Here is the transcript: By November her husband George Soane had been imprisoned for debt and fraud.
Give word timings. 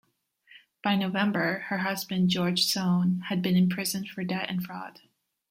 By 0.83 0.95
November 0.95 1.65
her 1.67 1.77
husband 1.77 2.29
George 2.29 2.63
Soane 2.63 3.19
had 3.27 3.43
been 3.43 3.55
imprisoned 3.55 4.09
for 4.09 4.23
debt 4.23 4.49
and 4.49 4.63
fraud. 4.65 5.01